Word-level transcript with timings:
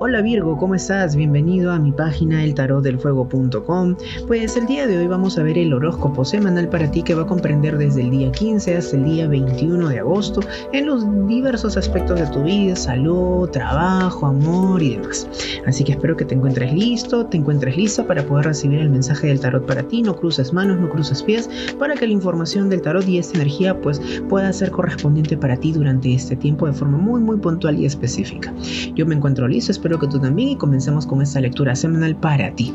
Hola 0.00 0.22
Virgo, 0.22 0.56
¿cómo 0.56 0.76
estás? 0.76 1.16
Bienvenido 1.16 1.72
a 1.72 1.78
mi 1.80 1.90
página 1.90 2.44
eltarotdelfuego.com. 2.44 3.96
Pues 4.28 4.56
el 4.56 4.66
día 4.66 4.86
de 4.86 4.96
hoy 4.96 5.08
vamos 5.08 5.36
a 5.38 5.42
ver 5.42 5.58
el 5.58 5.72
horóscopo 5.72 6.24
semanal 6.24 6.68
para 6.68 6.88
ti 6.88 7.02
que 7.02 7.16
va 7.16 7.22
a 7.22 7.26
comprender 7.26 7.76
desde 7.76 8.02
el 8.02 8.10
día 8.12 8.30
15 8.30 8.76
hasta 8.76 8.96
el 8.96 9.04
día 9.04 9.26
21 9.26 9.88
de 9.88 9.98
agosto 9.98 10.40
en 10.72 10.86
los 10.86 11.04
diversos 11.26 11.76
aspectos 11.76 12.20
de 12.20 12.28
tu 12.28 12.44
vida, 12.44 12.76
salud, 12.76 13.48
trabajo, 13.48 14.26
amor 14.26 14.80
y 14.84 14.90
demás. 14.90 15.28
Así 15.66 15.82
que 15.82 15.92
espero 15.92 16.16
que 16.16 16.24
te 16.24 16.36
encuentres 16.36 16.72
listo, 16.72 17.26
te 17.26 17.36
encuentres 17.36 17.76
listo 17.76 18.06
para 18.06 18.22
poder 18.22 18.46
recibir 18.46 18.78
el 18.78 18.90
mensaje 18.90 19.26
del 19.26 19.40
tarot 19.40 19.66
para 19.66 19.82
ti. 19.82 20.02
No 20.02 20.14
cruces 20.14 20.52
manos, 20.52 20.78
no 20.78 20.88
cruces 20.90 21.24
pies, 21.24 21.50
para 21.76 21.96
que 21.96 22.06
la 22.06 22.12
información 22.12 22.68
del 22.68 22.82
tarot 22.82 23.06
y 23.08 23.18
esta 23.18 23.38
energía 23.38 23.80
pues 23.80 24.00
pueda 24.28 24.52
ser 24.52 24.70
correspondiente 24.70 25.36
para 25.36 25.56
ti 25.56 25.72
durante 25.72 26.14
este 26.14 26.36
tiempo 26.36 26.66
de 26.66 26.72
forma 26.72 26.98
muy 26.98 27.20
muy 27.20 27.38
puntual 27.38 27.80
y 27.80 27.84
específica. 27.84 28.54
Yo 28.94 29.04
me 29.04 29.16
encuentro 29.16 29.48
listo, 29.48 29.72
espero 29.72 29.87
espero 29.88 30.00
que 30.00 30.08
tú 30.08 30.20
también 30.20 30.50
y 30.50 30.56
comencemos 30.56 31.06
con 31.06 31.22
esta 31.22 31.40
lectura 31.40 31.74
semanal 31.74 32.14
para 32.14 32.54
ti. 32.54 32.74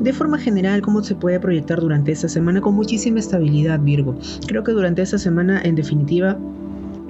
De 0.00 0.12
forma 0.12 0.38
general, 0.38 0.82
¿cómo 0.82 1.04
se 1.04 1.14
puede 1.14 1.38
proyectar 1.38 1.80
durante 1.80 2.10
esta 2.10 2.28
semana? 2.28 2.60
Con 2.60 2.74
muchísima 2.74 3.20
estabilidad, 3.20 3.78
Virgo. 3.78 4.16
Creo 4.48 4.64
que 4.64 4.72
durante 4.72 5.02
esta 5.02 5.18
semana, 5.18 5.62
en 5.62 5.76
definitiva, 5.76 6.36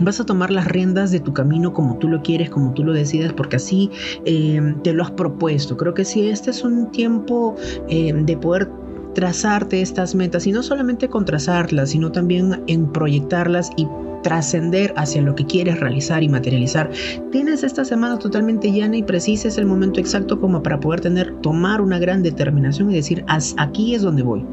vas 0.01 0.21
a 0.21 0.27
tomar 0.27 0.51
las 0.51 0.67
riendas 0.67 1.13
de 1.13 1.21
tu 1.21 1.33
camino 1.33 1.73
como 1.73 1.97
tú 1.97 2.09
lo 2.09 2.21
quieres, 2.21 2.51
como 2.51 2.75
tú 2.75 2.85
lo 2.85 2.93
decidas, 2.93 3.33
porque 3.33 3.57
así 3.57 3.91
eh, 4.27 4.75
te 4.85 4.93
lo 4.93 5.03
has 5.03 5.13
propuesto. 5.13 5.79
Creo 5.79 5.95
que 5.95 6.05
si 6.05 6.29
este 6.29 6.51
es 6.51 6.63
un 6.63 6.91
tiempo 6.91 7.57
eh, 7.89 8.13
de 8.13 8.37
poder 8.37 8.69
trazarte 9.15 9.81
estas 9.81 10.15
metas 10.15 10.47
y 10.47 10.53
no 10.53 10.63
solamente 10.63 11.09
con 11.09 11.25
trazarlas, 11.25 11.89
sino 11.89 12.13
también 12.13 12.63
en 12.67 12.93
proyectarlas 12.93 13.71
y 13.79 13.89
trascender 14.23 14.93
hacia 14.97 15.23
lo 15.23 15.35
que 15.35 15.47
quieres 15.47 15.81
realizar 15.81 16.23
y 16.23 16.29
materializar. 16.29 16.91
Tienes 17.31 17.63
esta 17.63 17.85
semana 17.85 18.19
totalmente 18.19 18.71
llana 18.73 18.97
y 18.97 19.03
precisa, 19.03 19.49
es 19.49 19.59
el 19.59 19.67
momento 19.67 20.01
exacto 20.01 20.41
como 20.41 20.63
para 20.63 20.81
poder 20.81 21.01
tener, 21.01 21.35
tomar 21.41 21.81
una 21.81 21.99
gran 21.99 22.23
determinación 22.23 22.91
y 22.91 22.95
decir, 22.95 23.25
aquí 23.57 23.95
es 23.95 24.03
donde 24.03 24.23
voy 24.23 24.45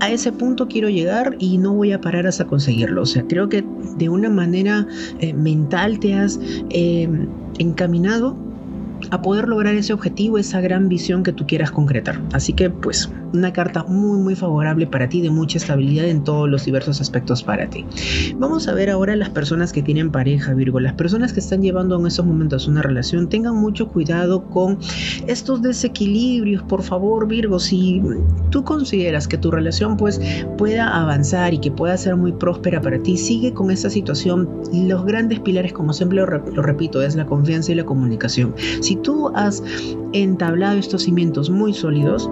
a 0.00 0.10
ese 0.10 0.32
punto 0.32 0.68
quiero 0.68 0.88
llegar 0.88 1.36
y 1.38 1.58
no 1.58 1.74
voy 1.74 1.92
a 1.92 2.00
parar 2.00 2.26
hasta 2.26 2.46
conseguirlo. 2.46 3.02
O 3.02 3.06
sea, 3.06 3.24
creo 3.26 3.48
que 3.48 3.64
de 3.96 4.08
una 4.08 4.30
manera 4.30 4.86
eh, 5.18 5.34
mental 5.34 5.98
te 5.98 6.14
has 6.14 6.38
eh, 6.70 7.08
encaminado 7.58 8.36
a 9.10 9.22
poder 9.22 9.48
lograr 9.48 9.74
ese 9.74 9.92
objetivo, 9.92 10.38
esa 10.38 10.60
gran 10.60 10.88
visión 10.88 11.22
que 11.22 11.32
tú 11.32 11.46
quieras 11.46 11.70
concretar. 11.70 12.20
Así 12.32 12.52
que 12.52 12.70
pues 12.70 13.10
una 13.32 13.52
carta 13.52 13.84
muy 13.84 14.18
muy 14.18 14.34
favorable 14.34 14.86
para 14.86 15.08
ti, 15.08 15.20
de 15.20 15.30
mucha 15.30 15.58
estabilidad 15.58 16.06
en 16.06 16.24
todos 16.24 16.48
los 16.48 16.64
diversos 16.64 17.00
aspectos 17.00 17.42
para 17.42 17.68
ti. 17.68 17.84
Vamos 18.36 18.68
a 18.68 18.74
ver 18.74 18.90
ahora 18.90 19.16
las 19.16 19.30
personas 19.30 19.72
que 19.72 19.82
tienen 19.82 20.10
pareja, 20.10 20.54
Virgo, 20.54 20.80
las 20.80 20.94
personas 20.94 21.32
que 21.32 21.40
están 21.40 21.62
llevando 21.62 21.98
en 21.98 22.06
estos 22.06 22.26
momentos 22.26 22.66
una 22.66 22.82
relación, 22.82 23.28
tengan 23.28 23.56
mucho 23.56 23.88
cuidado 23.88 24.44
con 24.46 24.78
estos 25.26 25.62
desequilibrios, 25.62 26.62
por 26.62 26.82
favor, 26.82 27.28
Virgo, 27.28 27.58
si 27.58 28.02
tú 28.50 28.64
consideras 28.64 29.28
que 29.28 29.38
tu 29.38 29.50
relación 29.50 29.96
pues 29.96 30.20
pueda 30.56 31.00
avanzar 31.00 31.54
y 31.54 31.58
que 31.58 31.70
pueda 31.70 31.96
ser 31.96 32.16
muy 32.16 32.32
próspera 32.32 32.80
para 32.80 32.98
ti, 33.02 33.16
sigue 33.16 33.52
con 33.52 33.70
esta 33.70 33.90
situación. 33.90 34.48
Los 34.72 35.04
grandes 35.04 35.40
pilares, 35.40 35.72
como 35.72 35.92
siempre 35.92 36.18
lo, 36.18 36.26
repito, 36.26 37.02
es 37.02 37.16
la 37.16 37.26
confianza 37.26 37.72
y 37.72 37.74
la 37.74 37.84
comunicación. 37.84 38.54
Si 38.80 38.96
tú 39.02 39.30
has 39.34 39.62
entablado 40.12 40.78
estos 40.78 41.02
cimientos 41.02 41.50
muy 41.50 41.74
sólidos, 41.74 42.28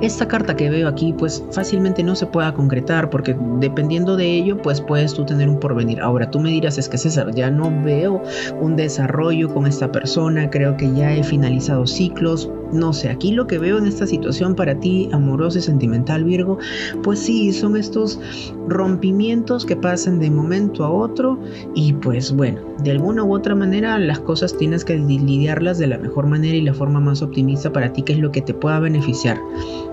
esta 0.00 0.26
carta 0.26 0.56
que 0.56 0.70
veo 0.70 0.88
aquí 0.88 1.14
pues 1.16 1.42
fácilmente 1.52 2.02
no 2.02 2.16
se 2.16 2.26
pueda 2.26 2.52
concretar 2.54 3.10
porque 3.10 3.36
dependiendo 3.60 4.16
de 4.16 4.26
ello 4.26 4.56
pues 4.60 4.80
puedes 4.80 5.14
tú 5.14 5.24
tener 5.24 5.48
un 5.48 5.60
porvenir. 5.60 6.00
Ahora 6.00 6.30
tú 6.30 6.40
me 6.40 6.50
dirás 6.50 6.78
es 6.78 6.88
que 6.88 6.98
César 6.98 7.32
ya 7.34 7.50
no 7.50 7.70
veo 7.82 8.22
un 8.60 8.76
desarrollo 8.76 9.52
con 9.52 9.66
esta 9.66 9.92
persona, 9.92 10.50
creo 10.50 10.76
que 10.76 10.92
ya 10.92 11.14
he 11.14 11.22
finalizado 11.22 11.86
ciclos, 11.86 12.50
no 12.72 12.92
sé, 12.92 13.08
aquí 13.08 13.32
lo 13.32 13.46
que 13.46 13.58
veo 13.58 13.78
en 13.78 13.86
esta 13.86 14.06
situación 14.06 14.54
para 14.54 14.78
ti 14.78 15.08
amoroso 15.12 15.58
y 15.58 15.62
sentimental 15.62 16.24
Virgo 16.24 16.58
pues 17.02 17.18
sí 17.20 17.52
son 17.52 17.76
estos 17.76 18.20
rompimientos 18.68 19.64
que 19.64 19.76
pasan 19.76 20.18
de 20.18 20.30
momento 20.30 20.84
a 20.84 20.90
otro 20.90 21.38
y 21.74 21.92
pues 21.92 22.32
bueno, 22.32 22.60
de 22.82 22.92
alguna 22.92 23.24
u 23.24 23.34
otra 23.34 23.54
manera 23.54 23.98
las 23.98 24.20
cosas 24.20 24.56
tienes 24.56 24.84
que 24.84 24.96
lidiarlas 24.96 25.78
de 25.78 25.86
la 25.86 25.98
mejor 25.98 26.26
manera 26.26 26.56
y 26.56 26.62
la 26.62 26.74
forma 26.74 27.00
más 27.00 27.22
optimista 27.22 27.72
para 27.72 27.92
ti 27.92 28.02
que 28.02 28.14
es 28.14 28.18
lo 28.18 28.30
que 28.32 28.42
te 28.42 28.54
pueda 28.54 28.80
beneficiar. 28.80 29.38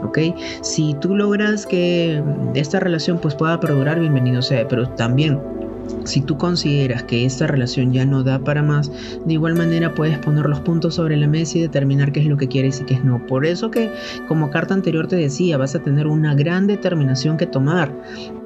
¿ok? 0.03 0.19
Si 0.61 0.95
tú 1.01 1.15
logras 1.15 1.65
que 1.65 2.23
esta 2.55 2.79
relación 2.79 3.19
pues 3.19 3.35
pueda 3.35 3.59
perdurar, 3.59 3.99
bienvenido 3.99 4.41
sea, 4.41 4.67
pero 4.67 4.87
también 4.89 5.39
si 6.03 6.21
tú 6.21 6.37
consideras 6.37 7.03
que 7.03 7.25
esta 7.25 7.47
relación 7.47 7.93
ya 7.93 8.05
no 8.05 8.23
da 8.23 8.39
para 8.39 8.63
más, 8.63 8.91
de 9.25 9.33
igual 9.33 9.55
manera 9.55 9.93
puedes 9.93 10.17
poner 10.19 10.45
los 10.45 10.59
puntos 10.61 10.95
sobre 10.95 11.17
la 11.17 11.27
mesa 11.27 11.57
y 11.57 11.61
determinar 11.61 12.11
qué 12.11 12.21
es 12.21 12.25
lo 12.25 12.37
que 12.37 12.47
quieres 12.47 12.81
y 12.81 12.85
qué 12.85 12.95
es 12.95 13.03
no. 13.03 13.25
Por 13.27 13.45
eso 13.45 13.71
que, 13.71 13.91
como 14.27 14.49
carta 14.49 14.73
anterior 14.73 15.07
te 15.07 15.15
decía, 15.15 15.57
vas 15.57 15.75
a 15.75 15.79
tener 15.81 16.07
una 16.07 16.35
gran 16.35 16.67
determinación 16.67 17.37
que 17.37 17.45
tomar. 17.45 17.91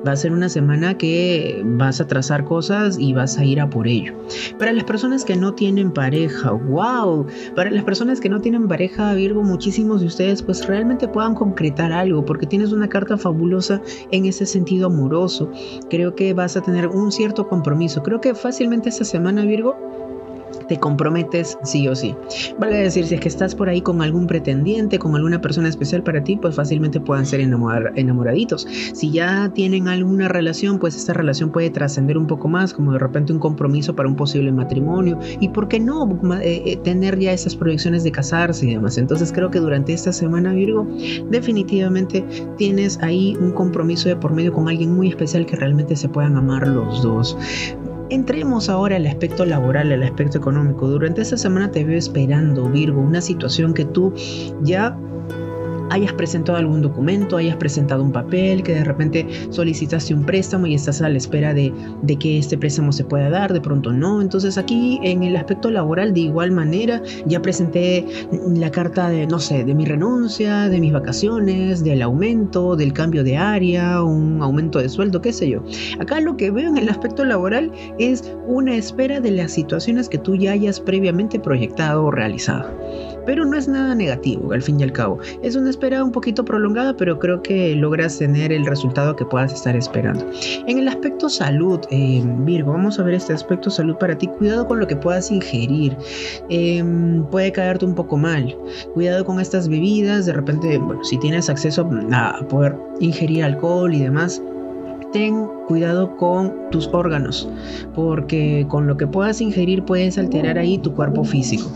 Va 0.08 0.12
a 0.12 0.16
ser 0.16 0.32
una 0.32 0.50
semana 0.50 0.98
que 0.98 1.64
vas 1.66 2.00
a 2.00 2.08
trazar 2.08 2.46
cosas 2.46 2.98
y 3.00 3.14
vas 3.14 3.38
a 3.38 3.46
ir 3.46 3.60
a 3.60 3.70
por 3.70 3.88
ello. 3.88 4.14
Para 4.60 4.72
las 4.72 4.84
personas 4.84 5.26
que 5.26 5.36
no 5.36 5.54
tienen 5.54 5.92
pareja, 5.92 6.52
wow, 6.52 7.26
para 7.56 7.72
las 7.72 7.84
personas 7.84 8.20
que 8.20 8.30
no 8.30 8.40
tienen 8.40 8.68
pareja, 8.68 9.14
Virgo, 9.16 9.44
muchísimos 9.44 10.02
de 10.02 10.08
ustedes 10.08 10.44
pues 10.44 10.68
realmente 10.68 11.08
puedan 11.08 11.34
concretar 11.34 11.92
algo 11.92 12.24
porque 12.24 12.46
tienes 12.46 12.72
una 12.72 12.88
carta 12.88 13.18
fabulosa 13.18 13.82
en 14.12 14.26
ese 14.26 14.46
sentido 14.46 14.88
amoroso. 14.88 15.50
Creo 15.90 16.16
que 16.16 16.34
vas 16.34 16.56
a 16.56 16.62
tener 16.62 16.88
un 16.88 17.12
cierto 17.12 17.35
compromiso. 17.44 18.02
Creo 18.02 18.22
que 18.22 18.34
fácilmente 18.34 18.90
esta 18.90 19.04
semana, 19.04 19.44
Virgo, 19.44 19.76
te 20.68 20.80
comprometes 20.80 21.58
sí 21.64 21.88
o 21.88 21.96
sí. 21.96 22.16
Vale 22.60 22.78
decir, 22.78 23.06
si 23.06 23.16
es 23.16 23.22
que 23.22 23.28
estás 23.28 23.56
por 23.56 23.70
ahí 23.70 23.82
con 23.82 24.02
algún 24.02 24.28
pretendiente, 24.28 25.00
con 25.00 25.16
alguna 25.16 25.42
persona 25.42 25.68
especial 25.68 26.04
para 26.04 26.24
ti, 26.24 26.38
pues 26.38 26.56
fácilmente 26.56 27.00
puedan 27.00 27.26
ser 27.26 27.40
enamoraditos. 27.40 28.68
Si 28.94 29.12
ya 29.12 29.52
tienen 29.54 29.88
alguna 29.88 30.28
relación, 30.28 30.80
pues 30.80 30.96
esta 30.96 31.14
relación 31.14 31.52
puede 31.52 31.70
trascender 31.70 32.18
un 32.18 32.28
poco 32.28 32.48
más, 32.48 32.74
como 32.74 32.94
de 32.94 33.00
repente 33.00 33.34
un 33.34 33.40
compromiso 33.40 33.96
para 33.96 34.10
un 34.10 34.16
posible 34.16 34.52
matrimonio. 34.52 35.20
Y 35.40 35.50
por 35.50 35.68
qué 35.68 35.80
no 35.80 36.10
eh, 36.42 36.64
eh, 36.66 36.78
tener 36.78 37.20
ya 37.20 37.34
esas 37.34 37.56
proyecciones 37.56 38.04
de 38.04 38.12
casarse 38.12 38.66
y 38.66 38.72
demás. 38.72 38.98
Entonces 38.98 39.32
creo 39.32 39.52
que 39.52 39.60
durante 39.60 39.94
esta 39.94 40.12
semana, 40.12 40.54
Virgo, 40.54 40.88
definitivamente 41.30 42.26
tienes 42.58 43.00
ahí 43.02 43.38
un 43.40 43.52
compromiso 43.52 44.10
de 44.10 44.16
por 44.16 44.34
medio 44.34 44.54
con 44.54 44.70
alguien 44.70 44.96
muy 44.96 45.10
especial 45.10 45.46
que 45.46 45.56
realmente 45.56 45.96
se 45.96 46.10
puedan 46.10 46.36
amar 46.38 46.68
los 46.68 47.02
dos. 47.02 47.38
Entremos 48.10 48.70
ahora 48.70 48.98
al 48.98 49.08
aspecto 49.08 49.46
laboral, 49.46 49.92
al 49.92 50.04
aspecto 50.04 50.38
económico. 50.38 50.88
Durante 50.88 51.22
esta 51.22 51.38
semana 51.38 51.72
te 51.72 51.84
veo 51.84 51.98
esperando, 51.98 52.70
Virgo, 52.70 53.02
una 53.02 53.22
situación 53.22 53.74
que 53.74 53.86
tú 53.86 54.14
ya 54.62 54.96
hayas 55.90 56.14
presentado 56.14 56.58
algún 56.58 56.82
documento, 56.82 57.38
hayas 57.38 57.58
presentado 57.58 58.04
un 58.04 58.12
papel, 58.12 58.64
que 58.64 58.74
de 58.74 58.84
repente 58.84 59.28
solicitaste 59.50 60.14
un 60.14 60.26
préstamo 60.26 60.66
y 60.68 60.76
estás 60.76 61.02
a 61.02 61.10
la 61.10 61.18
espera 61.18 61.54
de, 61.54 61.74
que 62.20 62.38
este 62.38 62.58
préstamo 62.58 62.92
se 62.92 63.04
pueda 63.04 63.30
dar, 63.30 63.54
de 63.54 63.62
pronto 63.62 63.92
no. 63.92 64.22
Entonces 64.22 64.58
aquí 64.58 65.00
en 65.04 65.24
el 65.24 65.36
aspecto 65.36 65.70
laboral 65.70 66.14
de 66.14 66.22
igual 66.22 66.52
manera 66.52 67.02
ya 67.26 67.42
presenté 67.42 68.06
la 68.56 68.72
carta 68.72 69.10
de, 69.10 69.28
no 69.28 69.40
sé, 69.40 69.64
de 69.64 69.74
mi 69.74 69.86
renuncia, 69.86 70.70
de 70.70 70.80
mis 70.80 70.94
vacaciones, 70.94 71.84
del 71.84 72.02
aumento, 72.02 72.76
del 72.76 72.94
cambio 72.94 73.24
de 73.24 73.38
área, 73.38 74.02
un 74.02 74.42
aumento 74.42 74.80
de 74.80 74.90
sueldo, 74.90 75.22
qué 75.22 75.34
sé 75.34 75.50
yo. 75.50 75.64
Acá 76.00 76.20
lo 76.20 76.38
que 76.38 76.52
veo 76.52 76.70
en 76.70 76.78
el 76.78 76.90
aspecto 76.90 77.26
laboral 77.26 77.72
es 78.00 78.34
una 78.48 78.76
espera 78.76 79.20
de 79.20 79.32
las 79.32 79.52
situaciones 79.52 80.10
que 80.10 80.18
tú 80.18 80.36
ya 80.36 80.52
hayas 80.52 80.80
previamente 80.80 81.40
proyectado 81.40 82.06
o 82.06 82.12
realizado. 82.12 82.70
Pero 83.26 83.46
no 83.46 83.58
es 83.58 83.68
nada 83.68 83.96
negativo, 83.96 84.52
al 84.52 84.62
fin 84.62 84.80
y 84.80 84.84
al 84.84 84.92
cabo. 84.92 85.20
Es 85.42 85.56
una 85.56 85.70
espera 85.70 86.04
un 86.04 86.12
poquito 86.12 86.46
prolongada, 86.46 86.96
pero 86.96 87.20
creo 87.20 87.42
que 87.42 87.76
logras 87.76 88.18
tener 88.18 88.52
el 88.52 88.66
resultado 88.66 89.16
que 89.16 89.26
puedas 89.26 89.54
estar 89.54 89.76
esperando. 89.76 90.26
En 90.68 90.78
el 90.78 90.88
aspecto 90.88 91.30
salud, 91.30 91.80
eh, 91.90 92.24
Virgo, 92.40 92.72
vamos 92.72 93.00
a 93.00 93.04
ver 93.04 93.16
este 93.16 93.34
aspecto 93.34 93.70
salud 93.70 93.96
para 93.98 94.18
ti. 94.18 94.28
Cuidado 94.28 94.68
con 94.68 94.80
lo 94.80 94.88
que 94.88 94.96
puedas 94.96 95.32
ingerir. 95.32 95.98
Em, 96.50 97.24
puede 97.26 97.52
caerte 97.52 97.86
un 97.86 97.96
poco 97.96 98.18
mal. 98.18 98.56
Cuidado 98.94 99.26
con 99.26 99.40
estas 99.40 99.68
bebidas. 99.68 100.26
De 100.26 100.34
repente, 100.34 100.78
bueno, 100.78 101.04
si 101.04 101.18
tienes 101.18 101.50
acceso 101.50 101.90
a 102.12 102.46
poder 102.48 102.76
ingerir 103.00 103.44
alcohol 103.44 103.94
y 103.94 104.02
demás, 104.02 104.42
ten 105.16 105.48
cuidado 105.68 106.18
con 106.18 106.54
tus 106.72 106.88
órganos, 106.90 107.50
porque 107.94 108.66
con 108.70 108.86
lo 108.86 108.98
que 108.98 109.08
puedas 109.08 109.40
ingerir 109.40 109.84
puedes 109.84 110.18
alterar 110.18 110.58
ahí 110.58 110.78
tu 110.78 110.94
cuerpo 110.94 111.24
físico. 111.24 111.70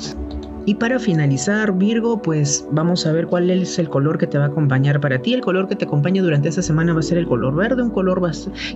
Y 0.66 0.76
para 0.76 1.00
finalizar, 1.00 1.74
Virgo, 1.74 2.22
pues 2.22 2.68
vamos 2.72 3.06
a 3.08 3.12
ver 3.12 3.28
cuál 3.28 3.50
es 3.50 3.80
el 3.80 3.90
color 3.90 4.18
que 4.18 4.28
te 4.28 4.38
va 4.38 4.46
a 4.46 4.48
acompañar 4.48 5.00
para 5.00 5.20
ti. 5.20 5.34
El 5.34 5.42
color 5.42 5.68
que 5.68 5.76
te 5.76 5.86
acompaña 5.86 6.22
durante 6.22 6.50
esta 6.50 6.62
semana 6.62 6.94
va 6.94 7.00
a 7.00 7.04
ser 7.04 7.18
el 7.18 7.28
color 7.28 7.56
verde, 7.56 7.82
un 7.82 7.90
color 7.90 8.20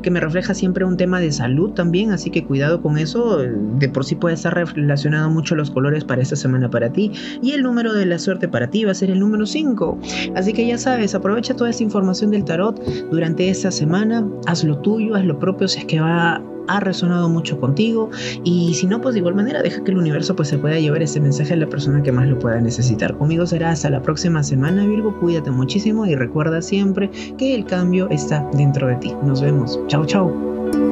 que 0.02 0.12
me 0.12 0.20
refleja 0.20 0.54
siempre 0.54 0.86
un 0.86 0.98
tema 0.98 1.20
de 1.20 1.32
salud 1.32 1.72
también, 1.72 2.12
así 2.12 2.30
que 2.30 2.46
cuidado 2.46 2.82
con 2.82 2.98
eso. 2.98 3.38
De 3.38 3.90
por 3.90 4.06
sí 4.06 4.16
puede 4.16 4.36
estar 4.36 4.54
relacionado 4.54 5.30
mucho 5.30 5.56
los 5.56 5.70
colores 5.72 6.04
para 6.04 6.22
esta 6.22 6.36
semana 6.36 6.70
para 6.70 6.92
ti. 6.92 7.12
Y 7.42 7.52
el 7.52 7.64
número 7.64 7.94
de 7.94 8.06
la 8.06 8.20
suerte 8.20 8.48
para 8.48 8.70
ti 8.70 8.86
va 8.86 8.92
a 8.92 8.96
ser 8.96 9.12
el 9.12 9.20
número 9.20 9.46
5. 9.46 10.00
Así 10.36 10.54
que 10.54 10.66
ya 10.66 10.78
sabes, 10.78 11.14
aprovecha 11.16 11.56
toda 11.56 11.70
esta 11.70 11.84
información 11.84 12.32
del 12.32 12.46
tarot 12.46 12.80
durante 13.12 13.50
esta 13.50 13.72
semana, 13.72 14.28
haz 14.46 14.64
lo 14.64 14.78
tuyo, 14.80 15.16
haz 15.16 15.26
lo 15.26 15.38
propio 15.40 15.68
si 15.68 15.80
es 15.80 15.86
que 15.86 16.00
va 16.00 16.42
ha 16.68 16.80
resonado 16.80 17.30
mucho 17.30 17.60
contigo 17.60 18.10
y 18.44 18.74
si 18.74 18.88
no, 18.88 19.02
pues 19.02 19.14
de 19.14 19.20
igual 19.20 19.36
manera 19.36 19.62
deja 19.62 19.84
que 19.84 19.92
el 19.92 19.98
universo 19.98 20.36
pues 20.36 20.50
se 20.50 20.58
pueda 20.58 20.80
llevar 20.80 21.02
ese 21.02 21.20
mensaje 21.20 21.54
a 21.54 21.58
la 21.58 21.68
persona 21.68 22.02
que 22.04 22.12
más 22.12 22.28
lo 22.28 22.40
pueda 22.40 22.60
necesitar. 22.60 23.18
Conmigo 23.18 23.46
será 23.46 23.72
hasta 23.72 23.90
la 23.90 24.02
próxima 24.02 24.44
semana 24.44 24.86
Virgo, 24.86 25.18
cuídate 25.20 25.52
muchísimo 25.52 26.06
y 26.06 26.16
recuerda 26.16 26.62
siempre 26.62 27.10
que 27.38 27.56
el 27.56 27.66
cambio 27.66 28.10
está 28.10 28.48
dentro 28.54 28.88
de 28.88 28.96
ti. 28.96 29.14
Nos 29.24 29.42
vemos. 29.42 29.80
Chao, 29.88 30.06
chao. 30.06 30.83